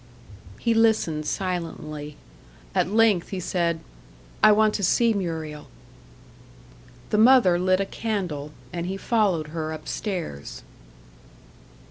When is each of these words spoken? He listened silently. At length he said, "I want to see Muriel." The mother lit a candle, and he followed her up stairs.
He 0.57 0.73
listened 0.73 1.27
silently. 1.27 2.17
At 2.73 2.89
length 2.89 3.29
he 3.29 3.39
said, 3.39 3.81
"I 4.41 4.51
want 4.51 4.73
to 4.73 4.83
see 4.83 5.13
Muriel." 5.13 5.67
The 7.11 7.19
mother 7.19 7.59
lit 7.59 7.79
a 7.79 7.85
candle, 7.85 8.51
and 8.73 8.87
he 8.87 8.97
followed 8.97 9.49
her 9.49 9.71
up 9.71 9.87
stairs. 9.87 10.63